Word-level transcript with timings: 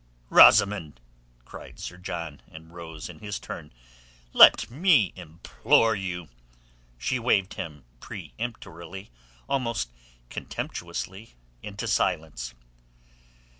"Rosamund!" 0.31 0.99
cried 1.45 1.77
Sir 1.77 1.97
John, 1.97 2.41
and 2.47 2.73
rose 2.73 3.07
in 3.07 3.19
his 3.19 3.37
turn. 3.37 3.71
"Let 4.33 4.71
me 4.71 5.13
implore 5.15 5.93
you...." 5.95 6.27
She 6.97 7.19
waved 7.19 7.53
him 7.53 7.83
peremptorily, 7.99 9.11
almost 9.47 9.91
contemptuously, 10.31 11.35
into 11.61 11.87
silence. 11.87 12.55